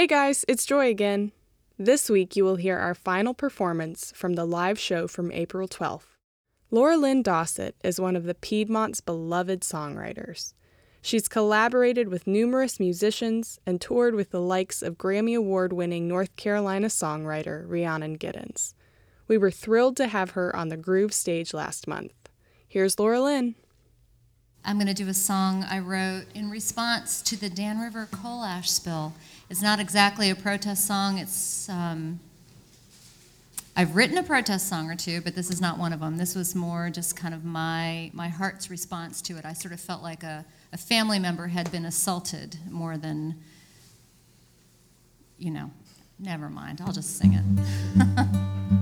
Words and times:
Hey 0.00 0.06
guys, 0.06 0.46
it's 0.48 0.64
Joy 0.64 0.88
again. 0.88 1.30
This 1.78 2.08
week 2.08 2.34
you 2.34 2.42
will 2.42 2.56
hear 2.56 2.78
our 2.78 2.94
final 2.94 3.34
performance 3.34 4.14
from 4.16 4.32
the 4.32 4.46
live 4.46 4.78
show 4.78 5.06
from 5.06 5.30
April 5.30 5.68
12th. 5.68 6.16
Laurelyn 6.72 7.22
Dossett 7.22 7.74
is 7.84 8.00
one 8.00 8.16
of 8.16 8.24
the 8.24 8.34
Piedmont's 8.34 9.02
beloved 9.02 9.60
songwriters. 9.60 10.54
She's 11.02 11.28
collaborated 11.28 12.08
with 12.08 12.26
numerous 12.26 12.80
musicians 12.80 13.60
and 13.66 13.78
toured 13.78 14.14
with 14.14 14.30
the 14.30 14.40
likes 14.40 14.80
of 14.80 14.96
Grammy 14.96 15.36
Award 15.36 15.74
winning 15.74 16.08
North 16.08 16.34
Carolina 16.34 16.86
songwriter 16.86 17.66
Rhiannon 17.68 18.16
Giddens. 18.16 18.72
We 19.28 19.36
were 19.36 19.50
thrilled 19.50 19.98
to 19.98 20.08
have 20.08 20.30
her 20.30 20.56
on 20.56 20.68
the 20.68 20.78
Groove 20.78 21.12
stage 21.12 21.52
last 21.52 21.86
month. 21.86 22.14
Here's 22.66 22.96
Laurelyn. 22.96 23.54
I'm 24.64 24.76
going 24.76 24.86
to 24.86 24.94
do 24.94 25.08
a 25.08 25.14
song 25.14 25.64
I 25.70 25.78
wrote 25.78 26.24
in 26.34 26.50
response 26.50 27.22
to 27.22 27.36
the 27.36 27.48
Dan 27.48 27.80
River 27.80 28.08
coal 28.10 28.44
ash 28.44 28.70
spill. 28.70 29.14
It's 29.50 29.62
not 29.62 29.80
exactly 29.80 30.30
a 30.30 30.36
protest 30.36 30.86
song. 30.86 31.18
It's 31.18 31.68
um, 31.68 32.20
I've 33.74 33.96
written 33.96 34.16
a 34.16 34.22
protest 34.22 34.68
song 34.68 34.88
or 34.88 34.94
two, 34.94 35.20
but 35.22 35.34
this 35.34 35.50
is 35.50 35.60
not 35.60 35.76
one 35.76 35.92
of 35.92 35.98
them. 35.98 36.16
This 36.16 36.36
was 36.36 36.54
more 36.54 36.88
just 36.88 37.16
kind 37.16 37.34
of 37.34 37.44
my 37.44 38.12
my 38.14 38.28
heart's 38.28 38.70
response 38.70 39.20
to 39.22 39.36
it. 39.38 39.44
I 39.44 39.52
sort 39.52 39.74
of 39.74 39.80
felt 39.80 40.04
like 40.04 40.22
a, 40.22 40.44
a 40.72 40.78
family 40.78 41.18
member 41.18 41.48
had 41.48 41.68
been 41.72 41.84
assaulted 41.84 42.58
more 42.70 42.96
than, 42.96 43.42
you 45.36 45.50
know. 45.50 45.72
Never 46.20 46.48
mind. 46.48 46.80
I'll 46.80 46.92
just 46.92 47.16
sing 47.18 47.32
it. 47.34 48.76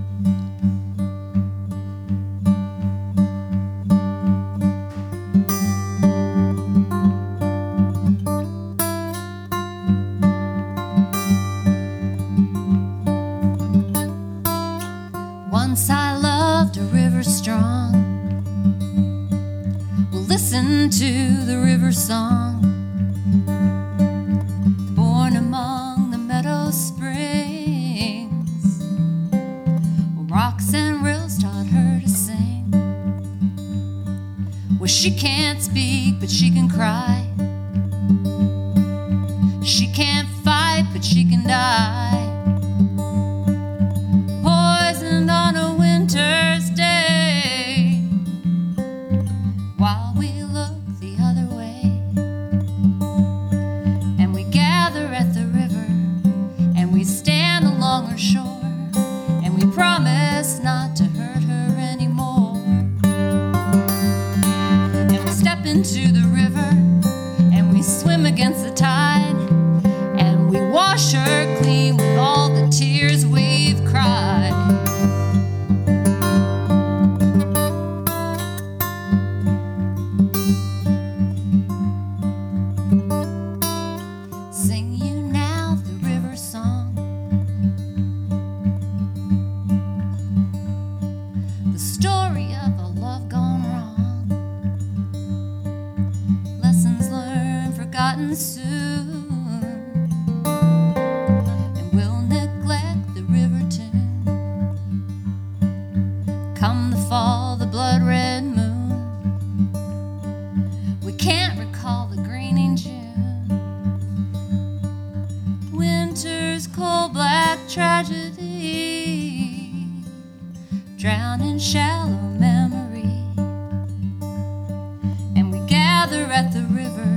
gather 126.00 126.30
at 126.30 126.52
the 126.52 126.62
river, 126.62 127.10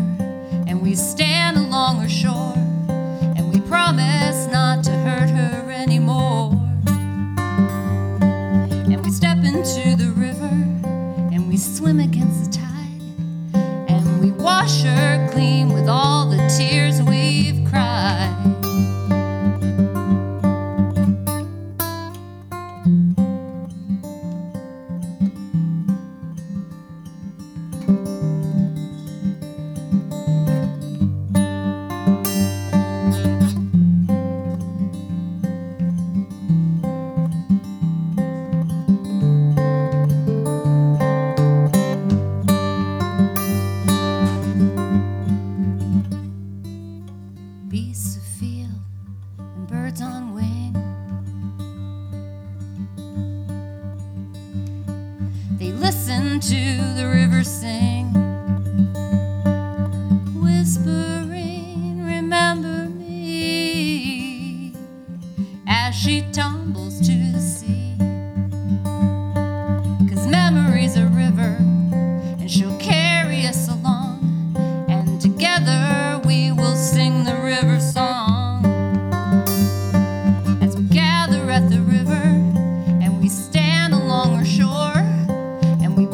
and 0.67 0.81
we 0.81 0.95
stand 0.95 1.40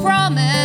promise 0.07 0.56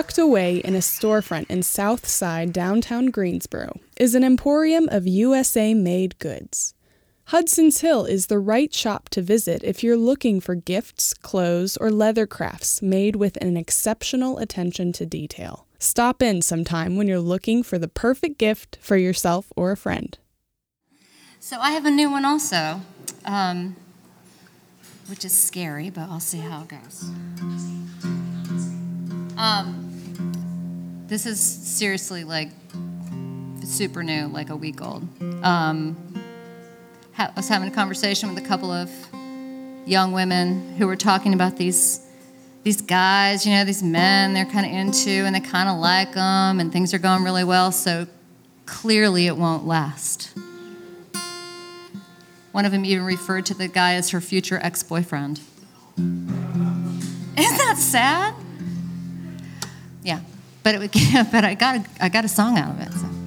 Tucked 0.00 0.16
away 0.16 0.56
in 0.60 0.74
a 0.74 0.78
storefront 0.78 1.50
in 1.50 1.62
South 1.62 2.08
Side 2.08 2.54
downtown 2.54 3.08
Greensboro 3.08 3.80
is 3.98 4.14
an 4.14 4.24
emporium 4.24 4.88
of 4.88 5.06
USA 5.06 5.74
made 5.74 6.18
goods. 6.18 6.72
Hudson's 7.24 7.82
Hill 7.82 8.06
is 8.06 8.28
the 8.28 8.38
right 8.38 8.72
shop 8.72 9.10
to 9.10 9.20
visit 9.20 9.62
if 9.62 9.84
you're 9.84 9.98
looking 9.98 10.40
for 10.40 10.54
gifts, 10.54 11.12
clothes, 11.12 11.76
or 11.76 11.90
leather 11.90 12.26
crafts 12.26 12.80
made 12.80 13.14
with 13.14 13.36
an 13.42 13.58
exceptional 13.58 14.38
attention 14.38 14.90
to 14.92 15.04
detail. 15.04 15.66
Stop 15.78 16.22
in 16.22 16.40
sometime 16.40 16.96
when 16.96 17.06
you're 17.06 17.20
looking 17.20 17.62
for 17.62 17.78
the 17.78 17.86
perfect 17.86 18.38
gift 18.38 18.78
for 18.80 18.96
yourself 18.96 19.52
or 19.54 19.70
a 19.70 19.76
friend. 19.76 20.16
So 21.40 21.60
I 21.60 21.72
have 21.72 21.84
a 21.84 21.90
new 21.90 22.10
one 22.10 22.24
also, 22.24 22.80
um, 23.26 23.76
which 25.10 25.26
is 25.26 25.38
scary, 25.38 25.90
but 25.90 26.08
I'll 26.08 26.20
see 26.20 26.38
how 26.38 26.62
it 26.62 26.68
goes. 26.68 27.10
Um, 29.36 29.89
this 31.10 31.26
is 31.26 31.40
seriously 31.40 32.22
like 32.22 32.50
super 33.64 34.04
new, 34.04 34.28
like 34.28 34.48
a 34.48 34.56
week 34.56 34.80
old. 34.80 35.02
Um, 35.44 35.96
I 37.18 37.30
was 37.34 37.48
having 37.48 37.68
a 37.68 37.74
conversation 37.74 38.32
with 38.32 38.42
a 38.42 38.46
couple 38.46 38.70
of 38.70 38.88
young 39.86 40.12
women 40.12 40.76
who 40.76 40.86
were 40.86 40.94
talking 40.94 41.34
about 41.34 41.56
these 41.56 42.06
these 42.62 42.80
guys, 42.80 43.44
you 43.44 43.52
know, 43.52 43.64
these 43.64 43.82
men 43.82 44.34
they're 44.34 44.44
kind 44.44 44.64
of 44.64 44.72
into 44.72 45.10
and 45.10 45.34
they 45.34 45.40
kind 45.40 45.68
of 45.68 45.78
like 45.78 46.14
them 46.14 46.60
and 46.60 46.72
things 46.72 46.94
are 46.94 46.98
going 46.98 47.24
really 47.24 47.42
well, 47.42 47.72
so 47.72 48.06
clearly 48.66 49.26
it 49.26 49.36
won't 49.36 49.66
last. 49.66 50.30
One 52.52 52.64
of 52.64 52.70
them 52.70 52.84
even 52.84 53.04
referred 53.04 53.46
to 53.46 53.54
the 53.54 53.66
guy 53.66 53.94
as 53.94 54.10
her 54.10 54.20
future 54.20 54.60
ex-boyfriend. 54.62 55.40
Isn't 55.96 56.36
that 57.36 57.76
sad? 57.78 58.34
Yeah, 60.04 60.20
but 60.62 60.74
it 60.74 60.78
would, 60.78 60.92
but 61.32 61.44
I 61.44 61.54
got 61.54 61.76
a, 61.76 61.84
I 62.00 62.08
got 62.08 62.24
a 62.24 62.28
song 62.28 62.58
out 62.58 62.70
of 62.70 62.80
it. 62.80 62.92
So. 62.92 63.19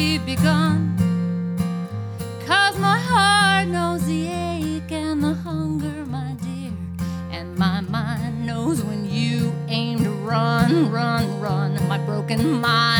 we've 0.00 0.24
begun. 0.24 0.76
Cause 2.46 2.76
my 2.78 2.98
heart 3.10 3.68
knows 3.68 4.02
the 4.06 4.22
ache 4.28 4.90
and 4.90 5.22
the 5.22 5.34
hunger, 5.34 6.06
my 6.06 6.32
dear. 6.44 6.72
And 7.30 7.48
my 7.58 7.80
mind 7.82 8.46
knows 8.46 8.82
when 8.82 9.02
you 9.10 9.52
aim 9.68 9.98
to 10.04 10.10
run, 10.32 10.90
run, 10.90 11.24
run. 11.40 11.70
My 11.88 11.98
broken 11.98 12.40
mind. 12.60 12.99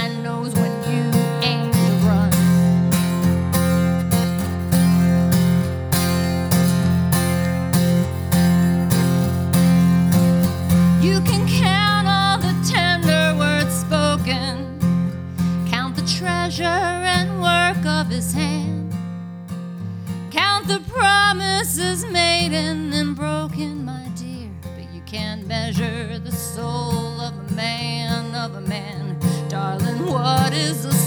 measure 25.70 26.18
the 26.18 26.32
soul 26.32 27.20
of 27.20 27.32
a 27.32 27.54
man, 27.54 28.34
of 28.34 28.56
a 28.56 28.60
man. 28.60 29.16
Darling, 29.48 30.04
what 30.04 30.52
is 30.52 30.82
the 30.82 30.99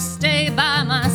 stay 0.00 0.48
by 0.48 0.82
my 0.82 1.09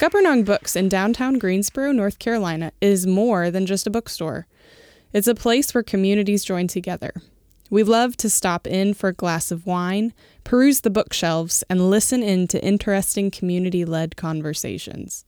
Scuppernong 0.00 0.46
Books 0.46 0.76
in 0.76 0.88
downtown 0.88 1.34
Greensboro, 1.34 1.92
North 1.92 2.18
Carolina 2.18 2.72
is 2.80 3.06
more 3.06 3.50
than 3.50 3.66
just 3.66 3.86
a 3.86 3.90
bookstore. 3.90 4.46
It's 5.12 5.26
a 5.26 5.34
place 5.34 5.74
where 5.74 5.82
communities 5.82 6.42
join 6.42 6.68
together. 6.68 7.12
We 7.68 7.82
love 7.82 8.16
to 8.16 8.30
stop 8.30 8.66
in 8.66 8.94
for 8.94 9.08
a 9.08 9.12
glass 9.12 9.50
of 9.50 9.66
wine, 9.66 10.14
peruse 10.42 10.80
the 10.80 10.88
bookshelves, 10.88 11.64
and 11.68 11.90
listen 11.90 12.22
in 12.22 12.48
to 12.48 12.64
interesting 12.64 13.30
community 13.30 13.84
led 13.84 14.16
conversations. 14.16 15.26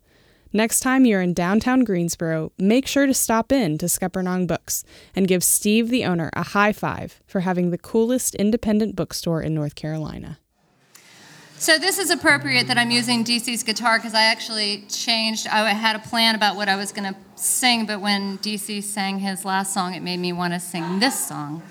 Next 0.55 0.81
time 0.81 1.05
you're 1.05 1.21
in 1.21 1.35
downtown 1.35 1.85
Greensboro, 1.85 2.53
make 2.57 2.87
sure 2.87 3.05
to 3.05 3.13
stop 3.13 3.53
in 3.53 3.77
to 3.77 3.85
Scuppernong 3.85 4.47
Books 4.47 4.85
and 5.15 5.29
give 5.29 5.45
Steve, 5.45 5.91
the 5.91 6.07
owner, 6.07 6.31
a 6.33 6.45
high 6.45 6.73
five 6.73 7.21
for 7.27 7.41
having 7.41 7.73
the 7.73 7.77
coolest 7.77 8.35
independent 8.37 8.97
bookstore 8.97 9.43
in 9.43 9.55
North 9.55 9.75
Carolina. 9.75 10.39
So 11.63 11.79
this 11.79 12.01
is 12.01 12.11
appropriate 12.11 12.67
that 12.67 12.77
I'm 12.77 12.91
using 12.91 13.23
DC's 13.23 13.63
guitar 13.63 13.97
because 13.97 14.15
I 14.15 14.25
actually 14.25 14.83
changed. 14.89 15.47
I 15.47 15.69
had 15.69 15.95
a 15.95 16.01
plan 16.01 16.35
about 16.35 16.57
what 16.57 16.69
I 16.69 16.75
was 16.75 16.91
going 16.91 17.15
to 17.15 17.17
sing, 17.37 17.87
but 17.87 18.01
when 18.01 18.39
DC 18.39 18.83
sang 18.83 19.21
his 19.21 19.45
last 19.45 19.73
song, 19.73 19.95
it 19.95 20.03
made 20.03 20.19
me 20.19 20.33
want 20.33 20.55
to 20.55 20.59
sing 20.59 20.99
this 20.99 21.29
song. 21.29 21.63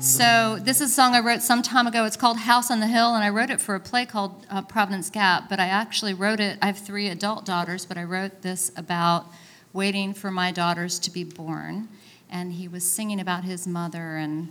So 0.00 0.60
this 0.62 0.80
is 0.80 0.92
a 0.92 0.94
song 0.94 1.16
I 1.16 1.18
wrote 1.18 1.42
some 1.42 1.62
time 1.62 1.88
ago. 1.88 2.04
It's 2.04 2.16
called 2.16 2.36
House 2.36 2.70
on 2.70 2.78
the 2.78 2.86
Hill, 2.86 3.12
and 3.16 3.24
I 3.24 3.28
wrote 3.28 3.50
it 3.50 3.60
for 3.60 3.74
a 3.74 3.80
play 3.80 4.06
called 4.06 4.46
uh, 4.48 4.62
Providence 4.62 5.10
Gap. 5.10 5.48
But 5.48 5.58
I 5.58 5.66
actually 5.66 6.14
wrote 6.14 6.38
it. 6.38 6.58
I 6.62 6.66
have 6.66 6.78
three 6.78 7.08
adult 7.08 7.44
daughters, 7.44 7.86
but 7.86 7.98
I 7.98 8.04
wrote 8.04 8.42
this 8.42 8.70
about 8.76 9.26
waiting 9.72 10.14
for 10.14 10.30
my 10.30 10.52
daughters 10.52 11.00
to 11.00 11.10
be 11.10 11.24
born. 11.24 11.88
And 12.30 12.52
he 12.52 12.68
was 12.68 12.88
singing 12.88 13.18
about 13.18 13.42
his 13.42 13.66
mother, 13.66 14.16
and 14.16 14.48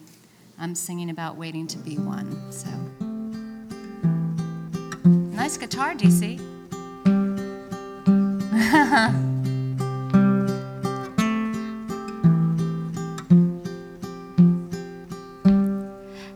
I'm 0.59 0.75
singing 0.75 1.09
about 1.09 1.37
waiting 1.37 1.67
to 1.67 1.77
be 1.77 1.97
one. 1.97 2.51
So. 2.51 2.67
Nice 5.39 5.57
guitar, 5.57 5.95
DC. 5.95 6.35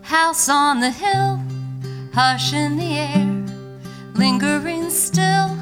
House 0.04 0.48
on 0.48 0.80
the 0.80 0.90
hill, 0.90 1.42
hush 2.14 2.54
in 2.54 2.78
the 2.78 2.98
air, 2.98 3.46
lingering 4.14 4.90
still, 4.90 5.58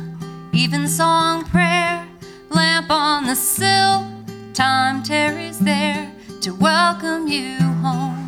even 0.54 0.88
song 0.88 1.44
prayer, 1.46 2.08
lamp 2.52 2.92
on 2.92 3.26
the 3.26 3.36
sill, 3.36 4.06
time 4.54 5.02
tarries 5.02 5.58
there 5.58 6.14
to 6.42 6.54
welcome 6.54 7.28
you 7.28 7.58
home. 7.82 8.28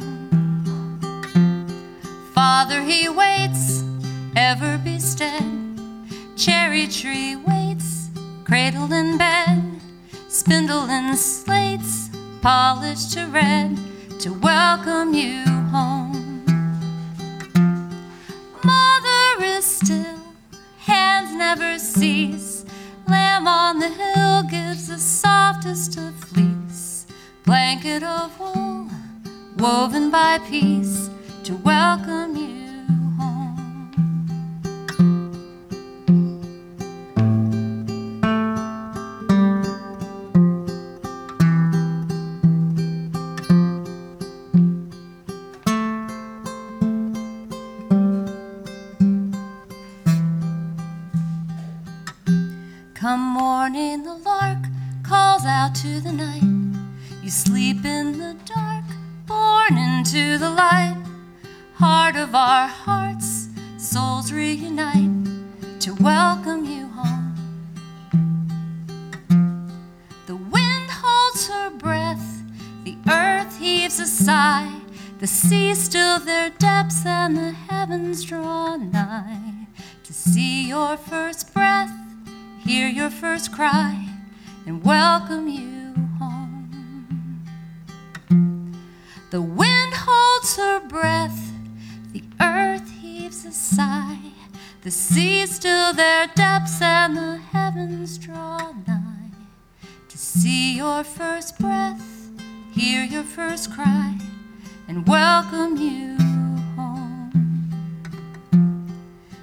Father, 2.34 2.82
he 2.82 3.08
waits, 3.08 3.83
ever 4.36 4.78
be 4.78 5.00
stead. 5.00 5.44
Cherry 6.36 6.88
tree 6.88 7.36
waits, 7.36 8.10
cradled 8.44 8.92
in 8.92 9.18
bed. 9.18 9.80
Spindle 10.28 10.90
and 10.90 11.18
slates, 11.18 12.10
polished 12.42 13.14
to 13.14 13.28
red, 13.28 13.78
to 14.20 14.34
welcome 14.34 15.14
you 15.14 15.44
home. 15.72 16.44
Mother 18.64 19.44
is 19.44 19.66
still, 19.66 20.20
hands 20.80 21.36
never 21.36 21.78
cease. 21.78 22.66
Lamb 23.08 23.48
on 23.48 23.80
the 23.80 23.90
hill 23.90 24.44
gives 24.50 24.88
the 24.88 24.98
softest 24.98 25.98
of 25.98 26.16
fleece, 26.16 27.06
blanket 27.46 28.02
of 28.04 28.40
wool 28.40 28.90
woven 29.58 30.10
by 30.10 30.40
peace 30.50 31.10
to 31.44 31.56
welcome 31.58 32.36
you 32.36 32.63
to 65.84 65.94
welcome 65.96 66.64
you 66.64 66.88
home. 66.88 67.36
The 70.28 70.38
wind 70.38 70.90
holds 70.90 71.50
her 71.50 71.72
breath, 71.72 72.42
the 72.86 72.96
earth 73.12 73.58
heaves 73.58 74.00
a 74.00 74.06
sigh, 74.06 74.80
the 75.20 75.28
seas 75.28 75.84
still 75.84 76.20
their 76.20 76.52
depths, 76.52 77.06
and 77.06 77.36
the 77.36 77.52
heavens 77.52 78.24
draw 78.24 78.78
nigh 78.78 79.68
to 80.06 80.14
see 80.14 80.70
your 80.70 80.96
first 80.96 81.54
breath, 81.54 81.92
hear 82.60 82.88
your 82.88 83.10
first 83.10 83.52
cry, 83.52 84.08
and 84.66 84.86
welcome 84.86 85.50
you 85.50 85.73
the 94.84 94.92
seas 94.92 95.56
still 95.56 95.94
their 95.94 96.28
depths, 96.36 96.82
and 96.82 97.16
the 97.16 97.38
heavens 97.38 98.18
draw 98.18 98.74
nigh 98.86 99.32
to 100.10 100.18
see 100.18 100.76
your 100.76 101.06
first 101.06 101.58
breath, 101.58 102.30
hear 102.74 103.06
your 103.06 103.24
first 103.24 103.72
cry, 103.72 104.18
and 104.90 105.08
welcome 105.08 105.78
you 105.78 106.18
home. 106.76 107.32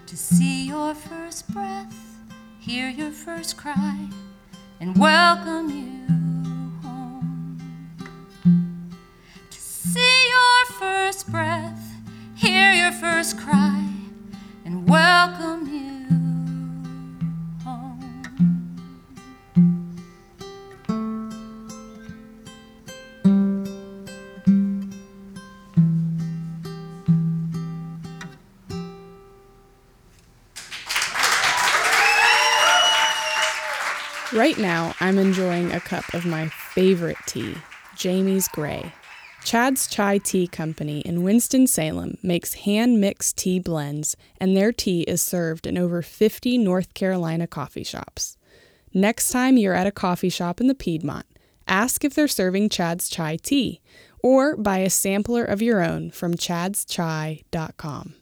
To 0.07 0.17
see 0.17 0.67
your 0.67 0.95
first 0.95 1.51
breath, 1.53 2.19
hear 2.59 2.91
your 2.91 3.11
first 3.11 3.57
cry, 3.57 4.09
and 4.79 4.95
welcome 4.99 5.71
you 5.71 6.79
home. 6.83 7.59
To 9.51 9.59
see 9.59 10.29
your 10.29 10.79
first 10.79 11.31
breath 11.31 11.79
hear 12.41 12.73
your 12.73 12.91
first 12.91 13.39
cry 13.39 13.80
welcome 15.21 15.67
you 15.69 16.07
home. 17.63 18.01
Right 34.33 34.57
now, 34.57 34.95
I'm 35.01 35.19
enjoying 35.19 35.71
a 35.73 35.81
cup 35.81 36.15
of 36.15 36.25
my 36.25 36.49
favorite 36.49 37.19
tea, 37.27 37.57
Jamie's 37.95 38.49
Gray. 38.49 38.91
Chad's 39.45 39.87
Chai 39.87 40.19
Tea 40.19 40.47
Company 40.47 41.01
in 41.01 41.23
Winston-Salem 41.23 42.19
makes 42.23 42.55
hand 42.55 43.01
mixed 43.01 43.37
tea 43.37 43.59
blends, 43.59 44.17
and 44.39 44.57
their 44.57 44.71
tea 44.73 45.03
is 45.03 45.23
served 45.23 45.67
in 45.67 45.77
over 45.77 46.03
50 46.03 46.59
North 46.59 46.95
Carolina 46.95 47.47
coffee 47.47 47.85
shops. 47.85 48.37
Next 48.93 49.31
time 49.31 49.57
you're 49.57 49.75
at 49.75 49.87
a 49.87 49.93
coffee 49.93 50.29
shop 50.29 50.61
in 50.61 50.67
the 50.67 50.75
Piedmont, 50.75 51.27
ask 51.67 52.05
if 52.05 52.15
they're 52.15 52.29
serving 52.29 52.69
Chad's 52.69 53.09
Chai 53.09 53.37
tea, 53.37 53.81
or 54.23 54.57
buy 54.57 54.79
a 54.79 54.91
sampler 54.91 55.45
of 55.45 55.63
your 55.63 55.83
own 55.83 56.11
from 56.11 56.35
chadschai.com. 56.35 58.15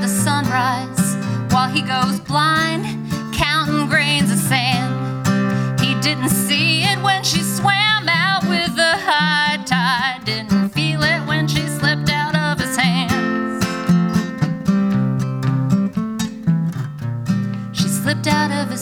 the 0.00 0.08
sunrise 0.08 1.16
while 1.52 1.68
he 1.68 1.82
goes 1.82 2.20
blind, 2.20 2.84
counting 3.34 3.86
grains 3.86 4.32
of 4.32 4.38
sand. 4.38 5.78
He 5.78 5.94
didn't 6.00 6.30
see 6.30 6.84
it 6.84 7.02
when 7.02 7.22
she 7.22 7.42
swam 7.42 8.08
out 8.08 8.42
with 8.44 8.74
the 8.76 8.96
high 8.96 9.62
tide, 9.66 10.24
didn't 10.24 10.70
feel 10.70 11.02
it 11.02 11.20
when 11.26 11.46
she 11.46 11.66
slipped 11.66 12.08
out 12.08 12.34
of 12.34 12.58
his 12.58 12.76
hands. 12.76 13.62
She 17.72 17.88
slipped 17.88 18.26
out 18.26 18.50
of 18.50 18.70
his 18.70 18.79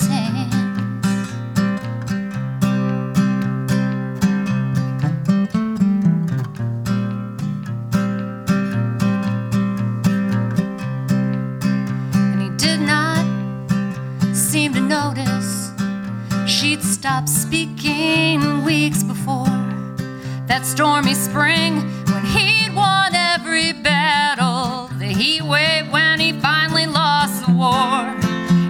stormy 20.78 21.12
spring 21.12 21.80
when 22.12 22.25
he'd 22.25 22.73
won 22.73 23.12
every 23.12 23.73
battle, 23.73 24.87
the 25.00 25.06
heat 25.06 25.42
wave 25.42 25.90
when 25.90 26.20
he 26.20 26.30
finally 26.30 26.87
lost 26.87 27.44
the 27.44 27.52
war. 27.52 28.06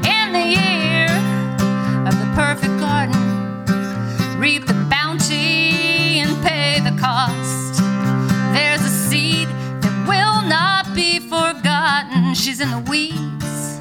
In 0.08 0.32
the 0.32 0.46
year 0.56 1.10
of 2.08 2.18
the 2.18 2.32
perfect 2.34 2.80
garden, 2.80 3.20
reap 4.40 4.64
the 4.64 4.72
bounty 4.88 6.20
and 6.20 6.42
pay 6.42 6.80
the 6.80 6.96
cost. 6.98 7.82
There's 8.54 8.80
a 8.80 8.88
seed 8.88 9.48
that 9.82 10.06
will 10.08 10.40
not 10.48 10.94
be 10.94 11.18
forgotten. 11.18 12.32
She's 12.32 12.60
in 12.62 12.70
the 12.70 12.80
weeds, 12.88 13.80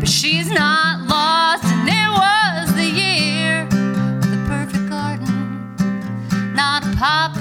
but 0.00 0.08
she's 0.08 0.50
not 0.50 1.02
lost. 1.02 1.64
And 1.64 1.86
it 1.86 2.10
was 2.24 2.74
the 2.74 2.88
year 3.02 3.64
of 3.64 4.22
the 4.30 4.42
perfect 4.48 4.88
garden, 4.88 6.54
not 6.54 6.82
a 6.82 6.96
pop. 6.96 7.37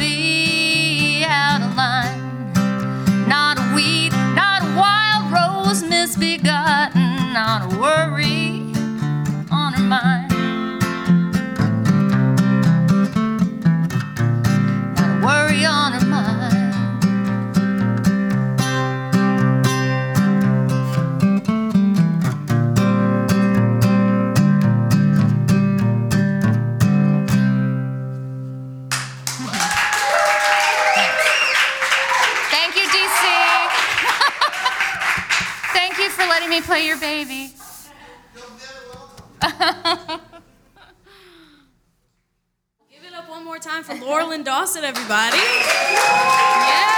Dossett, 44.43 44.83
everybody. 44.83 45.37
Yeah. 45.37 46.93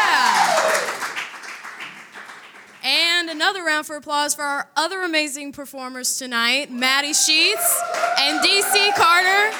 And 2.83 3.29
another 3.29 3.63
round 3.63 3.85
for 3.85 3.95
applause 3.97 4.33
for 4.35 4.41
our 4.43 4.69
other 4.75 5.01
amazing 5.01 5.51
performers 5.51 6.17
tonight, 6.17 6.71
Maddie 6.71 7.13
Sheets 7.13 7.81
and 8.19 8.39
DC 8.39 8.93
Carter. 8.95 9.55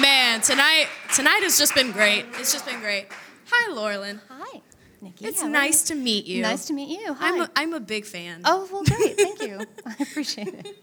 Man, 0.00 0.40
tonight 0.40 0.86
tonight 1.14 1.42
has 1.42 1.58
just 1.58 1.74
been 1.74 1.92
great. 1.92 2.24
It's 2.38 2.52
just 2.52 2.64
been 2.66 2.80
great. 2.80 3.06
Hi, 3.50 3.72
Laurelyn. 3.72 4.20
Hi, 4.28 4.60
Nikki. 5.02 5.26
It's 5.26 5.42
nice 5.42 5.82
to 5.84 5.94
meet 5.94 6.24
you. 6.26 6.42
Nice 6.42 6.66
to 6.66 6.72
meet 6.72 6.98
you. 6.98 7.12
Hi. 7.14 7.28
I'm 7.28 7.40
a, 7.42 7.50
I'm 7.56 7.74
a 7.74 7.80
big 7.80 8.06
fan. 8.06 8.40
oh, 8.44 8.66
well, 8.72 8.82
great. 8.84 9.16
Thank 9.16 9.42
you. 9.42 9.58
I 9.86 9.94
appreciate 10.00 10.48
it. 10.48 10.76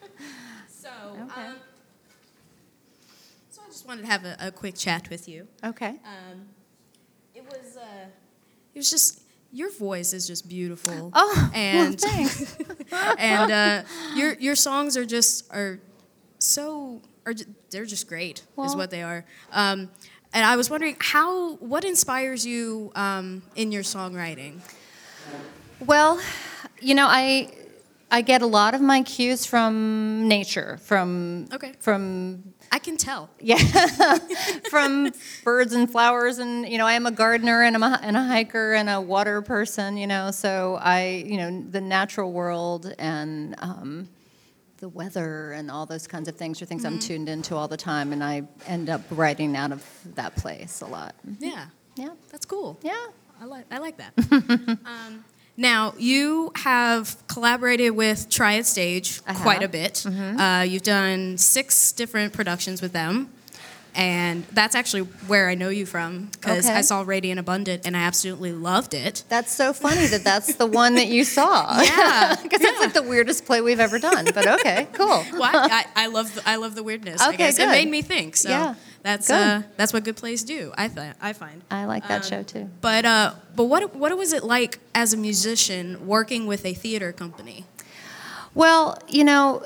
So, 0.68 0.90
Okay. 1.14 1.46
um, 1.48 1.56
just 3.80 3.88
wanted 3.88 4.02
to 4.02 4.08
have 4.08 4.26
a, 4.26 4.36
a 4.48 4.52
quick 4.52 4.76
chat 4.76 5.10
with 5.10 5.30
you. 5.30 5.48
Okay. 5.64 5.96
Um, 6.04 6.50
it 7.34 7.46
was 7.46 7.78
uh, 7.78 8.08
it 8.74 8.78
was 8.78 8.90
just 8.90 9.22
your 9.54 9.72
voice 9.72 10.12
is 10.12 10.28
just 10.28 10.50
beautiful. 10.50 11.12
Oh, 11.14 11.34
well, 11.34 11.52
and 11.54 11.98
thanks. 11.98 12.58
and 13.18 13.50
uh, 13.50 13.84
your 14.18 14.34
your 14.34 14.56
songs 14.56 14.98
are 14.98 15.06
just 15.06 15.50
are 15.54 15.80
so 16.40 17.02
are 17.26 17.34
they're 17.72 17.86
just 17.86 18.10
great 18.10 18.44
is 18.66 18.76
what 18.76 18.92
they 18.92 19.02
are. 19.02 19.24
Um, 19.54 19.90
and 20.34 20.46
I 20.46 20.58
was 20.58 20.70
wondering 20.70 20.98
how 21.00 21.56
what 21.56 21.86
inspires 21.86 22.46
you 22.46 22.92
um, 22.96 23.44
in 23.56 23.72
your 23.72 23.84
songwriting. 23.84 24.60
Well, 25.86 26.20
you 26.82 26.96
know, 26.96 27.08
I 27.08 27.54
I 28.12 28.22
get 28.22 28.42
a 28.42 28.48
lot 28.48 28.74
of 28.74 28.82
my 28.82 29.04
cues 29.04 29.46
from 29.46 30.28
nature, 30.28 30.78
from 30.82 31.48
Okay. 31.54 31.74
from 31.80 32.54
I 32.72 32.80
can 32.80 32.98
tell. 32.98 33.30
yeah, 33.40 33.58
from 34.70 35.12
birds 35.44 35.74
and 35.74 35.90
flowers, 35.92 36.38
and 36.40 36.68
you 36.68 36.78
know, 36.78 36.86
I 36.88 36.94
am 36.94 37.06
a 37.06 37.12
gardener 37.12 37.64
and 37.64 37.76
I'm 37.76 37.84
a, 37.84 38.00
and 38.02 38.16
a 38.18 38.24
hiker 38.24 38.74
and 38.74 38.90
a 38.90 39.00
water 39.02 39.42
person. 39.42 39.98
You 39.98 40.08
know, 40.08 40.32
so 40.32 40.78
I 40.82 41.24
you 41.26 41.38
know 41.38 41.64
the 41.70 41.82
natural 41.82 42.32
world 42.32 42.94
and 43.00 43.56
um, 43.60 44.10
the 44.78 44.90
weather 44.90 45.52
and 45.52 45.70
all 45.70 45.86
those 45.86 46.08
kinds 46.08 46.28
of 46.28 46.36
things 46.36 46.62
are 46.62 46.66
things 46.66 46.86
I'm 46.86 47.00
tuned 47.00 47.28
into 47.30 47.56
all 47.56 47.68
the 47.68 47.78
time, 47.78 48.12
and 48.14 48.24
I 48.24 48.44
end 48.68 48.90
up 48.90 49.02
writing 49.12 49.56
out 49.56 49.72
of 49.72 49.84
that 50.16 50.36
place 50.36 50.82
a 50.82 50.88
lot. 50.88 51.16
Yeah, 51.40 51.66
Yeah, 51.96 52.10
that's 52.32 52.46
cool. 52.46 52.80
yeah. 52.82 52.96
I 53.42 53.46
like 53.46 53.66
I 53.72 53.78
like 53.78 53.98
that. 53.98 54.14
um, 54.86 55.24
now 55.60 55.94
you 55.98 56.52
have 56.56 57.16
collaborated 57.28 57.92
with 57.96 58.30
Triad 58.30 58.66
Stage 58.66 59.22
quite 59.26 59.62
a 59.62 59.68
bit. 59.68 60.06
Uh, 60.06 60.64
you've 60.68 60.84
done 60.84 61.38
six 61.38 61.92
different 61.92 62.34
productions 62.34 62.82
with 62.82 62.94
them, 62.94 63.30
and 63.96 64.44
that's 64.52 64.76
actually 64.76 65.02
where 65.28 65.50
I 65.50 65.56
know 65.56 65.70
you 65.70 65.86
from 65.86 66.26
because 66.32 66.66
Okay. 66.66 66.76
I 66.78 66.82
saw 66.82 67.02
Radiant 67.02 67.40
Abundant 67.40 67.86
and 67.86 67.98
I 67.98 68.02
absolutely 68.02 68.52
loved 68.54 68.94
it. 68.94 69.24
That's 69.30 69.52
so 69.52 69.74
funny 69.74 70.06
that 70.08 70.24
that's 70.24 70.56
the 70.56 70.66
one 70.68 70.96
that 70.96 71.08
you 71.08 71.24
saw. 71.24 71.82
Yeah, 71.84 72.36
because 72.44 72.62
that's 72.62 72.80
like 72.80 72.94
the 72.94 73.04
weirdest 73.04 73.46
play 73.46 73.62
we've 73.62 73.80
ever 73.80 74.00
done. 74.00 74.26
But 74.34 74.48
okay, 74.60 74.88
cool. 74.94 75.24
Well, 75.34 75.52
I, 75.56 75.86
I, 75.96 76.04
I 76.04 76.08
love 76.08 76.34
the, 76.36 76.48
I 76.48 76.56
love 76.58 76.76
the 76.76 76.84
weirdness. 76.84 77.22
Okay, 77.28 77.38
guess 77.38 77.60
it 77.60 77.68
made 77.68 77.90
me 77.90 78.02
think. 78.02 78.36
So 78.38 78.50
Yeah, 78.50 78.76
that's 79.02 79.30
uh, 79.30 79.64
that's 79.78 79.92
what 79.94 80.04
good 80.04 80.16
plays 80.18 80.44
do. 80.44 80.72
I 80.78 80.88
th- 80.88 81.14
I 81.22 81.34
find. 81.34 81.62
I 81.72 81.86
like 81.86 82.08
that 82.08 82.24
Um, 82.24 82.30
show 82.30 82.44
too. 82.44 82.70
But 82.82 83.06
uh, 83.06 83.34
but 83.56 83.66
what 83.66 83.96
what 83.96 84.16
was 84.18 84.34
it 84.34 84.44
like 84.44 84.80
as 84.94 85.14
a 85.14 85.18
musician 85.18 86.06
working 86.08 86.46
with 86.48 86.66
a 86.66 86.74
theater 86.74 87.12
company? 87.12 87.66
Well, 88.56 88.98
you 89.08 89.24
know, 89.24 89.64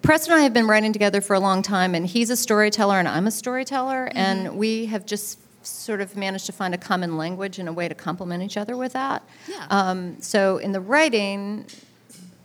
Preston 0.00 0.32
and 0.32 0.40
I 0.40 0.44
have 0.44 0.54
been 0.54 0.66
writing 0.66 0.92
together 0.92 1.20
for 1.20 1.34
a 1.34 1.40
long 1.40 1.62
time, 1.62 1.94
and 1.94 2.06
he's 2.06 2.30
a 2.30 2.36
storyteller 2.36 2.98
and 2.98 3.08
I'm 3.08 3.26
a 3.26 3.30
storyteller, 3.30 4.06
Mm-hmm. 4.08 4.18
and 4.18 4.56
we 4.56 4.86
have 4.86 5.04
just 5.06 5.38
sort 5.64 6.00
of 6.00 6.16
managed 6.16 6.46
to 6.46 6.52
find 6.52 6.74
a 6.74 6.78
common 6.78 7.16
language 7.16 7.58
and 7.58 7.68
a 7.68 7.72
way 7.72 7.88
to 7.88 7.94
complement 7.94 8.42
each 8.42 8.56
other 8.56 8.76
with 8.76 8.92
that. 8.94 9.22
Yeah. 9.48 9.66
Um, 9.70 10.20
so 10.20 10.58
in 10.58 10.72
the 10.72 10.80
writing, 10.80 11.66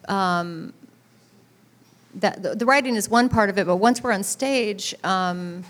um, 0.07 0.73
that 2.15 2.43
the, 2.43 2.55
the 2.55 2.65
writing 2.65 2.95
is 2.95 3.09
one 3.09 3.29
part 3.29 3.49
of 3.49 3.57
it, 3.57 3.65
but 3.65 3.77
once 3.77 4.03
we're 4.03 4.11
on 4.11 4.23
stage, 4.23 4.93
um, 5.03 5.63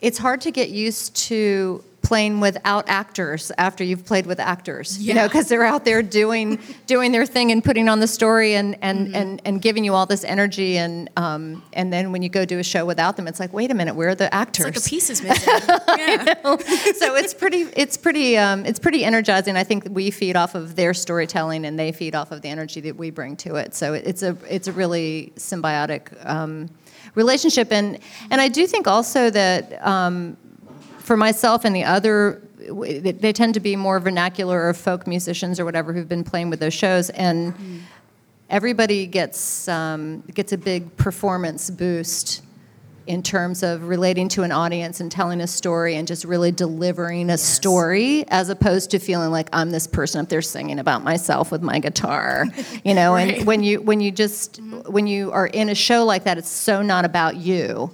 it's 0.00 0.18
hard 0.18 0.40
to 0.42 0.50
get 0.50 0.70
used 0.70 1.14
to 1.16 1.84
playing 2.10 2.40
without 2.40 2.84
actors 2.88 3.52
after 3.56 3.82
you've 3.84 4.04
played 4.04 4.26
with 4.26 4.40
actors 4.40 4.88
you 5.06 5.14
know 5.14 5.26
because 5.28 5.46
they're 5.50 5.68
out 5.74 5.84
there 5.84 6.02
doing 6.02 6.58
doing 6.94 7.12
their 7.12 7.24
thing 7.36 7.52
and 7.52 7.62
putting 7.62 7.88
on 7.88 7.98
the 8.00 8.10
story 8.18 8.54
and 8.60 8.70
and 8.82 8.98
Mm-hmm. 9.00 9.14
and, 9.20 9.42
and 9.46 9.62
giving 9.62 9.84
you 9.86 9.94
all 9.94 10.06
this 10.14 10.24
energy 10.24 10.76
and 10.84 11.08
um, 11.16 11.62
and 11.72 11.86
then 11.94 12.04
when 12.12 12.22
you 12.22 12.28
go 12.28 12.44
do 12.44 12.58
a 12.58 12.64
show 12.64 12.84
without 12.84 13.14
them 13.16 13.26
it's 13.28 13.38
like 13.38 13.52
wait 13.52 13.70
a 13.70 13.74
minute 13.74 13.94
where 13.94 14.08
are 14.08 14.14
the 14.16 14.30
actors 14.34 14.66
It's 14.66 14.76
like 14.76 14.86
a 14.86 14.90
piece 14.94 15.08
is 15.14 15.22
missing. 15.28 15.54
yeah. 15.98 16.24
so 17.02 17.14
it's 17.22 17.32
pretty 17.42 17.62
it's 17.82 17.96
pretty 17.96 18.36
um, 18.46 18.66
it's 18.66 18.80
pretty 18.80 19.04
energizing. 19.04 19.56
I 19.56 19.64
think 19.64 19.86
we 19.90 20.10
feed 20.10 20.34
off 20.42 20.54
of 20.56 20.74
their 20.74 20.92
storytelling 20.94 21.64
and 21.66 21.78
they 21.78 21.92
feed 21.92 22.14
off 22.20 22.32
of 22.32 22.42
the 22.42 22.48
energy 22.56 22.80
that 22.86 22.96
we 22.96 23.10
bring 23.10 23.36
to 23.44 23.54
it. 23.62 23.74
So 23.74 23.94
it's 23.94 24.22
a 24.30 24.32
it's 24.56 24.68
a 24.68 24.72
really 24.72 25.32
symbiotic 25.36 26.02
um, 26.26 26.68
relationship. 27.14 27.72
And 27.72 27.98
and 28.30 28.40
I 28.40 28.48
do 28.48 28.66
think 28.66 28.86
also 28.86 29.30
that 29.30 29.62
um, 29.86 30.36
for 31.10 31.16
myself 31.16 31.64
and 31.64 31.74
the 31.74 31.82
other. 31.82 32.40
They 32.56 33.32
tend 33.32 33.54
to 33.54 33.60
be 33.60 33.74
more 33.74 33.98
vernacular 33.98 34.68
or 34.68 34.72
folk 34.74 35.08
musicians 35.08 35.58
or 35.58 35.64
whatever 35.64 35.92
who've 35.92 36.08
been 36.08 36.22
playing 36.22 36.50
with 36.50 36.60
those 36.60 36.72
shows, 36.72 37.10
and 37.10 37.52
everybody 38.48 39.08
gets 39.08 39.66
um, 39.66 40.20
gets 40.32 40.52
a 40.52 40.58
big 40.58 40.96
performance 40.96 41.68
boost 41.68 42.42
in 43.08 43.24
terms 43.24 43.64
of 43.64 43.88
relating 43.88 44.28
to 44.28 44.44
an 44.44 44.52
audience 44.52 45.00
and 45.00 45.10
telling 45.10 45.40
a 45.40 45.48
story 45.48 45.96
and 45.96 46.06
just 46.06 46.24
really 46.24 46.52
delivering 46.52 47.28
a 47.30 47.36
story 47.38 48.24
as 48.28 48.48
opposed 48.48 48.92
to 48.92 49.00
feeling 49.00 49.32
like 49.32 49.48
I'm 49.52 49.70
this 49.72 49.88
person 49.88 50.20
up 50.20 50.28
there 50.28 50.42
singing 50.42 50.78
about 50.78 51.02
myself 51.02 51.50
with 51.50 51.62
my 51.62 51.80
guitar 51.80 52.46
you 52.84 52.94
know 52.94 53.14
Right. 53.14 53.38
and 53.38 53.46
when 53.48 53.64
you 53.64 53.80
when 53.80 54.00
you 54.00 54.12
just 54.12 54.60
when 54.86 55.08
you 55.08 55.32
are 55.32 55.48
in 55.48 55.70
a 55.70 55.74
show 55.74 56.04
like 56.04 56.22
that 56.24 56.38
it's 56.38 56.50
so 56.50 56.82
not 56.82 57.04
about 57.04 57.36
you 57.36 57.90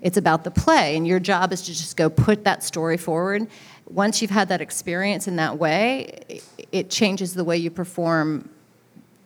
it's 0.00 0.16
about 0.16 0.44
the 0.44 0.50
play 0.50 0.96
and 0.96 1.06
your 1.06 1.18
job 1.20 1.52
is 1.52 1.62
to 1.62 1.72
just 1.72 1.96
go 1.96 2.08
put 2.08 2.44
that 2.44 2.62
story 2.62 2.96
forward 2.96 3.46
once 3.90 4.22
you've 4.22 4.30
had 4.30 4.48
that 4.48 4.60
experience 4.60 5.26
in 5.28 5.36
that 5.36 5.58
way 5.58 6.18
it, 6.28 6.44
it 6.72 6.90
changes 6.90 7.34
the 7.34 7.44
way 7.44 7.56
you 7.56 7.70
perform 7.70 8.48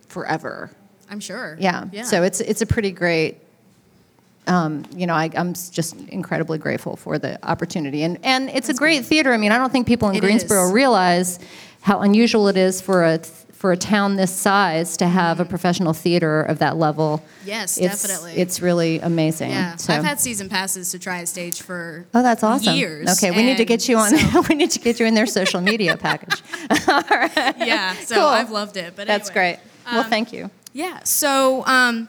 forever 0.09 0.71
I'm 1.09 1.21
sure. 1.21 1.57
yeah. 1.61 1.85
Yeah. 1.92 2.03
So 2.03 2.25
it's 2.25 2.40
it's 2.40 2.62
a 2.62 2.66
pretty 2.66 2.90
great. 2.90 3.38
Um, 4.49 4.85
you 4.97 5.07
know, 5.07 5.14
I, 5.14 5.31
I'm 5.37 5.55
just 5.55 5.97
incredibly 6.09 6.59
grateful 6.59 6.97
for 6.97 7.16
the 7.19 7.38
opportunity, 7.49 8.03
and 8.03 8.19
and 8.25 8.49
it's 8.51 8.69
a 8.69 8.75
great 8.75 9.05
theater. 9.05 9.33
I 9.33 9.37
mean, 9.37 9.53
I 9.53 9.59
don't 9.59 9.71
think 9.71 9.87
people 9.87 10.09
in 10.09 10.16
It 10.16 10.21
Greensboro 10.21 10.66
is. 10.66 10.73
realize 10.73 11.38
how 11.81 12.01
unusual 12.01 12.49
it 12.49 12.57
is 12.57 12.81
for 12.81 13.05
a 13.05 13.19
th- 13.19 13.31
for 13.57 13.73
a 13.73 13.77
town 13.77 14.16
this 14.16 14.33
size 14.35 14.99
to 14.99 15.07
have 15.09 15.40
a 15.40 15.45
professional 15.45 15.92
theater 15.95 16.42
of 16.42 16.59
that 16.59 16.77
level. 16.77 17.19
Mm-hmm. 17.40 17.49
Yes, 17.49 17.79
It's- 17.79 18.03
definitely. 18.03 18.35
It's 18.37 18.61
really 18.61 18.99
amazing. 19.01 19.51
yeah. 19.51 19.77
So. 19.77 19.95
I've 19.95 20.05
had 20.05 20.21
season 20.21 20.49
passes 20.51 20.90
to 20.90 20.99
Triad 20.99 21.27
Stage 21.27 21.62
for 21.62 22.07
Oh, 22.12 22.23
that's 22.23 22.42
awesome. 22.42 22.77
years. 22.77 23.09
Okay, 23.16 23.31
we 23.31 23.42
need 23.42 23.57
to 23.57 23.64
get 23.64 23.88
you 23.88 23.97
on. 23.97 24.16
so- 24.16 24.42
we 24.49 24.55
need 24.55 24.71
to 24.73 24.79
get 24.79 25.01
you 25.01 25.07
in 25.07 25.14
their 25.14 25.27
social 25.27 25.61
media 25.62 25.97
package. 26.09 26.42
yeah. 27.66 27.95
So 27.95 28.16
Cool. 28.16 28.25
I've 28.27 28.51
loved 28.51 28.77
it. 28.77 28.95
But 28.95 29.07
That's 29.07 29.31
anyway. 29.31 29.59
great. 29.87 29.92
Well, 29.92 30.05
Um, 30.05 30.11
thank 30.11 30.33
you. 30.33 30.51
Yeah. 30.73 31.01
So 31.05 31.64
um, 31.66 32.09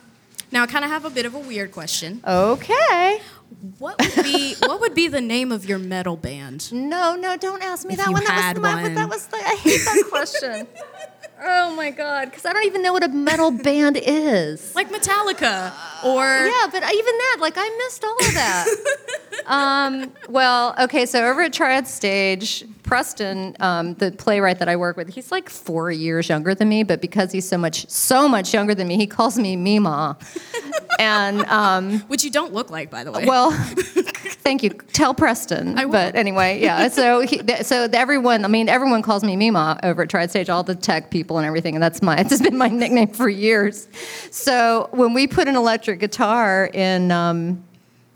now 0.51 0.63
I 0.63 0.67
kind 0.67 0.83
of 0.83 0.91
have 0.91 1.05
a 1.05 1.09
bit 1.09 1.25
of 1.25 1.33
a 1.33 1.39
weird 1.39 1.71
question. 1.71 2.21
Okay. 2.27 3.21
What 3.79 3.97
would 4.01 4.23
be 4.25 4.55
what 4.65 4.81
would 4.81 4.93
be 4.93 5.07
the 5.07 5.21
name 5.21 5.53
of 5.53 5.63
your 5.65 5.79
metal 5.79 6.17
band? 6.17 6.71
No, 6.73 7.15
no, 7.15 7.37
don't 7.37 7.63
ask 7.63 7.87
me 7.87 7.93
If 7.93 7.99
that 7.99 8.11
one. 8.11 8.23
That 8.25 8.57
was 8.59 8.73
one. 8.83 8.93
that 8.95 9.09
was 9.09 9.27
the, 9.27 9.37
I 9.37 9.55
hate 9.55 9.81
that 9.85 10.03
question. 10.09 10.67
Oh 11.43 11.75
my 11.75 11.91
god, 11.91 12.25
because 12.29 12.45
I 12.45 12.53
don't 12.53 12.65
even 12.65 12.81
know 12.81 12.93
what 12.93 13.03
a 13.03 13.09
metal 13.09 13.51
band 13.51 13.99
is. 14.01 14.73
Like 14.75 14.89
Metallica 14.89 15.71
or 16.03 16.23
Yeah, 16.23 16.67
but 16.71 16.83
even 16.83 17.17
that, 17.17 17.37
like 17.39 17.53
I 17.57 17.67
missed 17.85 18.03
all 18.03 18.17
of 18.19 18.33
that. 18.35 18.67
um, 19.47 20.11
well, 20.29 20.75
okay, 20.79 21.05
so 21.05 21.25
over 21.25 21.41
at 21.41 21.53
Triad 21.53 21.87
Stage, 21.87 22.63
Preston, 22.87 23.55
um, 23.59 23.95
the 23.95 24.11
playwright 24.11 24.59
that 24.59 24.69
I 24.69 24.77
work 24.77 24.95
with, 24.95 25.13
he's 25.13 25.29
like 25.29 25.49
four 25.49 25.91
years 25.91 26.29
younger 26.29 26.55
than 26.55 26.69
me, 26.69 26.83
but 26.83 27.01
because 27.01 27.33
he's 27.33 27.47
so 27.47 27.57
much, 27.57 27.87
so 27.89 28.29
much 28.29 28.53
younger 28.53 28.73
than 28.73 28.87
me, 28.87 28.95
he 28.95 29.05
calls 29.05 29.37
me 29.37 29.57
Mima. 29.57 30.17
and 30.99 31.43
um, 31.45 31.99
which 32.07 32.23
you 32.23 32.31
don't 32.31 32.53
look 32.53 32.71
like 32.71 32.89
by 32.89 33.03
the 33.03 33.11
way. 33.11 33.25
well, 33.25 33.51
thank 33.51 34.63
you. 34.63 34.69
Tell 34.69 35.13
Preston. 35.13 35.75
But 35.91 36.15
anyway, 36.15 36.61
yeah. 36.61 36.87
So 36.87 37.19
he, 37.19 37.39
th- 37.39 37.63
so 37.63 37.89
everyone, 37.91 38.45
I 38.45 38.47
mean, 38.47 38.69
everyone 38.69 39.01
calls 39.01 39.21
me 39.21 39.35
Mima 39.35 39.79
over 39.83 40.03
at 40.03 40.09
Triad 40.09 40.29
Stage, 40.29 40.49
all 40.49 40.63
the 40.63 40.73
tech 40.73 41.11
people 41.11 41.37
and 41.37 41.45
everything, 41.45 41.75
and 41.75 41.83
that's 41.83 42.01
my. 42.01 42.17
It's 42.17 42.41
been 42.41 42.57
my 42.57 42.69
nickname 42.69 43.09
for 43.09 43.27
years. 43.27 43.89
So 44.31 44.87
when 44.91 45.13
we 45.13 45.27
put 45.27 45.49
an 45.49 45.55
electric 45.55 45.99
guitar 45.99 46.69
in. 46.73 47.11
Um, 47.11 47.63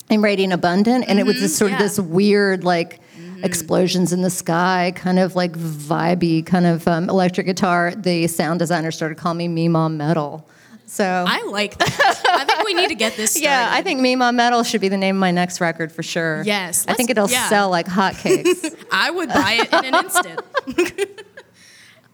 in 0.10 0.22
Radiant 0.22 0.52
Abundant, 0.52 1.06
and 1.08 1.20
it 1.20 1.26
was 1.26 1.40
this 1.40 1.58
sort 1.58 1.72
yeah. 1.72 1.78
of 1.78 1.84
this 1.84 1.98
weird 1.98 2.66
like 2.66 3.00
explosions 3.44 4.14
in 4.14 4.22
the 4.22 4.30
sky, 4.30 4.94
kind 4.96 5.20
of 5.20 5.36
like 5.36 5.54
vibey 5.54 6.46
kind 6.46 6.66
of 6.66 6.88
um, 6.88 7.10
electric 7.10 7.48
guitar. 7.48 7.94
The 7.96 8.28
sound 8.28 8.60
designer 8.60 8.92
started 8.92 9.18
calling 9.18 9.38
me 9.38 9.48
Mima 9.48 9.90
Metal. 9.90 10.48
So 10.86 11.06
I 11.06 11.44
like 11.44 11.78
that. 11.78 12.22
I 12.28 12.44
think 12.44 12.66
we 12.66 12.74
need 12.74 12.90
to 12.90 12.96
get 12.96 13.16
this 13.16 13.32
started. 13.32 13.46
yeah, 13.46 13.70
I 13.72 13.82
think 13.82 14.02
Mima 14.02 14.34
Metal 14.34 14.62
should 14.64 14.82
be 14.82 14.90
the 14.90 14.98
name 14.98 15.16
of 15.16 15.22
my 15.22 15.32
next 15.32 15.62
record 15.62 15.90
for 15.90 16.04
sure. 16.04 16.44
Yes, 16.46 16.86
I 16.86 16.96
think 16.96 17.10
it'll 17.10 17.30
yeah. 17.30 17.48
sell 17.48 17.70
like 17.70 17.88
hotcakes. 17.88 18.76
I 18.92 19.10
would 19.10 19.30
buy 19.30 19.60
it 19.62 19.74
in 19.74 19.94
an 19.94 20.06
instant. 20.06 20.42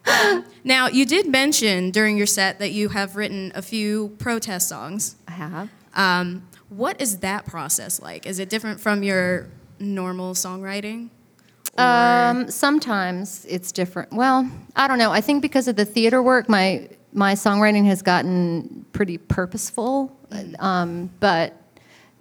Um, 0.08 0.46
now, 0.64 0.88
you 0.88 1.04
did 1.04 1.28
mention 1.28 1.90
during 1.90 2.16
your 2.16 2.26
set 2.26 2.60
that 2.60 2.72
you 2.72 2.88
have 2.88 3.14
written 3.14 3.52
a 3.54 3.60
few 3.60 4.16
protest 4.18 4.66
songs. 4.66 5.16
I 5.26 5.32
have. 5.32 5.70
Um, 5.94 6.48
what 6.70 6.98
is 6.98 7.18
that 7.18 7.44
process 7.44 8.00
like? 8.00 8.26
Is 8.26 8.38
it 8.38 8.48
different 8.48 8.80
from 8.80 9.02
your 9.02 9.48
normal 9.78 10.34
songwriting? 10.34 11.10
Um, 11.76 12.50
sometimes 12.50 13.46
it's 13.48 13.70
different. 13.70 14.12
Well, 14.12 14.50
I 14.74 14.88
don't 14.88 14.98
know. 14.98 15.12
I 15.12 15.20
think 15.20 15.42
because 15.42 15.68
of 15.68 15.76
the 15.76 15.84
theater 15.84 16.22
work, 16.22 16.48
my 16.48 16.88
my 17.12 17.34
songwriting 17.34 17.86
has 17.86 18.02
gotten 18.02 18.84
pretty 18.92 19.18
purposeful. 19.18 20.14
Um, 20.58 21.10
but 21.20 21.54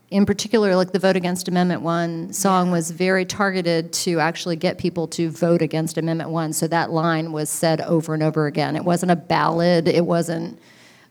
in 0.09 0.25
particular, 0.25 0.75
like 0.75 0.91
the 0.91 0.99
Vote 0.99 1.15
Against 1.15 1.47
Amendment 1.47 1.81
One 1.81 2.31
song 2.31 2.71
was 2.71 2.91
very 2.91 3.25
targeted 3.25 3.91
to 3.93 4.19
actually 4.19 4.55
get 4.55 4.77
people 4.77 5.07
to 5.09 5.29
vote 5.29 5.61
against 5.61 5.97
Amendment 5.97 6.29
One. 6.29 6.53
So 6.53 6.67
that 6.67 6.91
line 6.91 7.31
was 7.31 7.49
said 7.49 7.81
over 7.81 8.13
and 8.13 8.23
over 8.23 8.45
again. 8.45 8.75
It 8.75 8.85
wasn't 8.85 9.11
a 9.11 9.15
ballad. 9.15 9.87
It 9.87 10.05
wasn't 10.05 10.59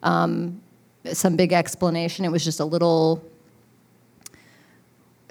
um, 0.03 0.63
some 1.13 1.37
big 1.37 1.53
explanation. 1.53 2.25
It 2.25 2.31
was 2.31 2.45
just 2.45 2.61
a 2.61 2.65
little 2.65 3.23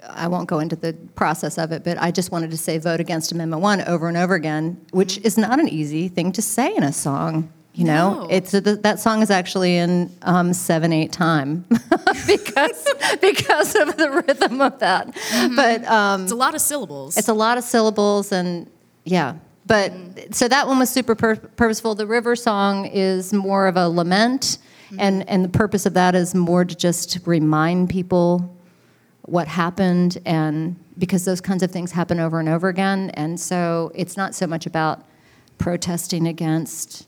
I 0.08 0.28
won't 0.28 0.48
go 0.48 0.58
into 0.60 0.76
the 0.76 0.92
process 1.14 1.58
of 1.58 1.72
it, 1.72 1.84
but 1.84 1.96
I 2.00 2.10
just 2.10 2.30
wanted 2.32 2.50
to 2.52 2.56
say 2.56 2.78
vote 2.78 3.00
against 3.00 3.32
Amendment 3.32 3.62
1 3.62 3.82
over 3.82 4.08
and 4.08 4.16
over 4.16 4.34
again, 4.34 4.80
which 4.92 5.18
is 5.18 5.36
not 5.38 5.58
an 5.60 5.68
easy 5.68 6.08
thing 6.08 6.32
to 6.32 6.42
say 6.42 6.74
in 6.74 6.82
a 6.82 6.92
song. 6.92 7.52
You 7.74 7.84
know, 7.84 8.22
No. 8.22 8.26
it's 8.30 8.52
that 8.52 9.00
song 9.00 9.20
is 9.20 9.30
actually 9.30 9.76
in 9.76 10.10
um, 10.22 10.54
seven 10.54 10.94
eight 10.94 11.12
time 11.12 11.66
because 12.26 12.88
because 13.20 13.74
of 13.74 13.98
the 13.98 14.22
rhythm 14.26 14.62
of 14.62 14.78
that. 14.78 15.14
But 15.54 15.84
um, 15.84 16.22
it's 16.22 16.32
a 16.32 16.36
lot 16.36 16.54
of 16.54 16.62
syllables. 16.62 17.18
it's 17.18 17.28
a 17.28 17.34
lot 17.34 17.58
of 17.58 17.64
syllables 17.64 18.32
and 18.32 18.70
yeah. 19.04 19.34
But 19.66 19.92
so 20.34 20.48
that 20.48 20.66
one 20.68 20.78
was 20.78 20.88
super 20.88 21.14
pur- 21.14 21.36
purposeful. 21.36 21.94
The 21.96 22.06
river 22.06 22.34
song 22.34 22.86
is 22.86 23.34
more 23.34 23.66
of 23.66 23.76
a 23.76 23.88
lament, 23.90 24.56
and 24.98 25.28
and 25.28 25.44
the 25.44 25.48
purpose 25.50 25.84
of 25.84 25.92
that 25.94 26.14
is 26.14 26.34
more 26.34 26.64
to 26.64 26.74
just 26.74 27.18
remind 27.26 27.90
people 27.90 28.55
what 29.26 29.48
happened, 29.48 30.18
and 30.24 30.76
because 30.98 31.24
those 31.24 31.40
kinds 31.40 31.62
of 31.62 31.70
things 31.70 31.92
happen 31.92 32.18
over 32.20 32.40
and 32.40 32.48
over 32.48 32.68
again, 32.68 33.10
and 33.14 33.38
so 33.38 33.92
it's 33.94 34.16
not 34.16 34.34
so 34.34 34.46
much 34.46 34.66
about 34.66 35.04
protesting 35.58 36.26
against 36.28 37.06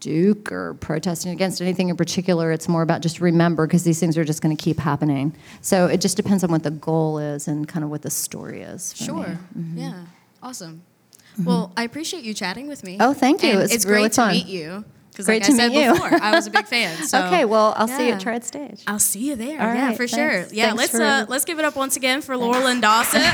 Duke 0.00 0.50
or 0.50 0.74
protesting 0.74 1.30
against 1.32 1.60
anything 1.60 1.88
in 1.88 1.96
particular. 1.96 2.50
It's 2.52 2.68
more 2.68 2.82
about 2.82 3.02
just 3.02 3.20
remember 3.20 3.66
because 3.66 3.84
these 3.84 4.00
things 4.00 4.18
are 4.18 4.24
just 4.24 4.42
going 4.42 4.56
to 4.56 4.60
keep 4.62 4.78
happening. 4.80 5.34
So 5.60 5.86
it 5.86 6.00
just 6.00 6.16
depends 6.16 6.42
on 6.42 6.50
what 6.50 6.64
the 6.64 6.70
goal 6.72 7.18
is 7.18 7.46
and 7.46 7.68
kind 7.68 7.84
of 7.84 7.90
what 7.90 8.02
the 8.02 8.10
story 8.10 8.62
is. 8.62 8.94
Sure. 8.96 9.24
Mm-hmm. 9.56 9.78
Yeah. 9.78 10.04
Awesome. 10.42 10.82
Well, 11.44 11.72
I 11.76 11.84
appreciate 11.84 12.24
you 12.24 12.34
chatting 12.34 12.66
with 12.68 12.82
me. 12.84 12.96
Oh, 13.00 13.14
thank 13.14 13.42
you. 13.42 13.50
And 13.52 13.60
It's 13.62 13.72
it's 13.74 13.84
really 13.86 14.02
great 14.02 14.14
fun. 14.14 14.28
to 14.34 14.34
meet 14.34 14.46
you. 14.48 14.84
Because, 15.12 15.26
Great 15.26 15.42
like 15.42 15.46
to 15.48 15.52
I 15.52 15.56
said 15.68 15.72
you. 15.74 15.92
before, 15.92 16.22
I 16.22 16.34
was 16.34 16.46
a 16.46 16.50
big 16.50 16.64
fan. 16.66 16.96
So 17.06 17.26
okay, 17.26 17.44
well, 17.44 17.74
I'll 17.76 17.86
see 17.86 18.06
you 18.08 18.14
at 18.14 18.20
Triad 18.22 18.44
Stage. 18.44 18.82
I'll 18.86 18.98
see 18.98 19.28
you 19.28 19.36
there. 19.36 19.60
All 19.60 19.74
yeah, 19.74 19.88
right, 19.88 19.96
for 19.96 20.06
thanks. 20.08 20.14
sure. 20.48 20.56
Yeah, 20.56 20.68
Thanks 20.68 20.78
let's 20.78 20.92
for- 20.92 21.02
uh, 21.02 21.26
let's 21.28 21.44
give 21.44 21.58
it 21.58 21.66
up 21.66 21.76
once 21.76 21.96
again 21.96 22.22
for 22.22 22.34
Laurelyn 22.34 22.80
Dossett. 22.80 23.20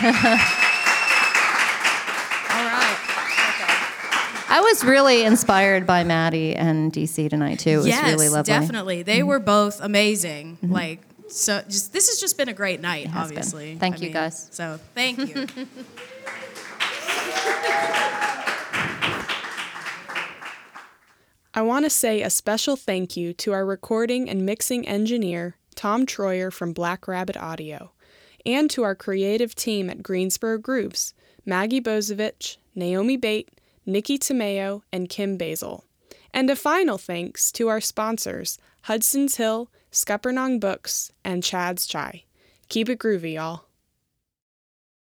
All 2.51 2.65
right. 2.65 2.97
I 4.51 4.61
was 4.63 4.83
really 4.83 5.23
inspired 5.25 5.87
by 5.87 6.03
Maddie 6.05 6.57
and 6.57 6.93
DC 6.93 7.29
tonight 7.31 7.61
too. 7.61 7.71
It 7.71 7.77
was 7.77 7.87
yes, 7.87 8.03
really 8.13 8.29
lovely. 8.29 8.53
Mm-hmm. 8.53 8.61
definitely. 8.63 9.03
They 9.05 9.23
were 9.23 9.39
both 9.39 9.81
amazing. 9.81 10.59
Like 10.63 11.01
so, 11.29 11.63
just 11.69 11.93
this 11.93 12.09
has 12.09 12.19
just 12.19 12.37
been 12.39 12.49
a 12.49 12.55
great 12.55 12.81
night. 12.81 13.07
has 13.07 13.29
been. 13.29 13.39
obviously. 13.39 13.77
Thank 13.77 14.01
you, 14.01 14.11
guys. 14.11 14.49
So 14.51 14.81
thank 14.95 15.19
you. 15.19 15.47
I 21.59 21.63
want 21.63 21.87
to 21.87 21.91
say 21.91 22.23
a 22.23 22.31
special 22.31 22.77
thank 22.77 23.17
you 23.17 23.33
to 23.33 23.53
our 23.53 23.67
recording 23.67 24.31
and 24.31 24.47
mixing 24.47 24.87
engineer, 24.87 25.57
Tom 25.75 26.07
Troyer 26.07 26.53
from 26.53 26.73
Black 26.73 27.09
Rabbit 27.09 27.37
Audio, 27.37 27.91
and 28.47 28.71
to 28.71 28.85
our 28.85 28.95
creative 28.95 29.57
team 29.57 29.91
at 29.91 30.01
Greensboro 30.01 30.59
Grooves, 30.59 31.15
Maggie 31.45 31.81
Bozovich, 31.81 32.59
Naomi 32.77 33.17
Bate, 33.17 33.51
Nikki 33.85 34.21
Tomeo, 34.21 34.83
and 34.93 35.09
Kim 35.09 35.37
Basil. 35.37 35.83
And 36.33 36.49
a 36.49 36.55
final 36.55 36.97
thanks 36.97 37.51
to 37.51 37.67
our 37.67 37.81
sponsors, 37.81 38.59
Hudson's 38.83 39.35
Hill, 39.35 39.69
Scuppernong 39.91 40.61
Books, 40.61 41.11
and 41.25 41.43
Chad's 41.43 41.89
Chai. 41.89 42.23
Keep 42.69 42.89
it 42.89 43.01
groovy, 43.01 43.35
y'all. 43.35 43.65